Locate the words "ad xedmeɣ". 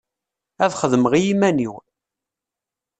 0.63-1.13